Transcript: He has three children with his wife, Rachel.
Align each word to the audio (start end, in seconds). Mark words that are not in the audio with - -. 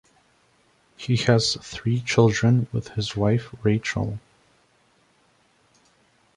He 0.97 1.15
has 1.25 1.57
three 1.61 1.99
children 2.01 2.65
with 2.73 2.87
his 2.87 3.15
wife, 3.15 3.53
Rachel. 3.61 4.17